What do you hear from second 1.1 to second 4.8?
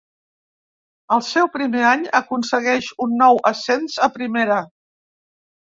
Al seu primer any, aconsegueix un nou ascens a Primera.